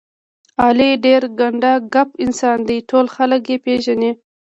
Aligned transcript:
علي 0.63 0.91
ډېر 1.05 1.21
ګنډ 1.39 1.63
کپ 1.93 2.09
انسان 2.25 2.57
دی، 2.67 2.77
ټول 2.89 3.05
خلک 3.15 3.41
یې 3.51 3.57
پېژني. 3.65 4.11